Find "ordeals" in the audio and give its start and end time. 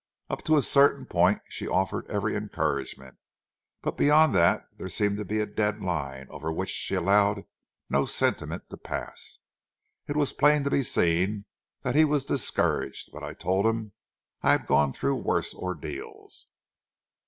15.53-16.47